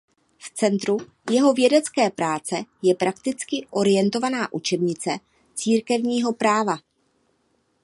[0.39, 0.97] V centru
[1.31, 5.17] jeho vědecké práce je prakticky orientovaná učebnice
[5.55, 6.77] církevního práva.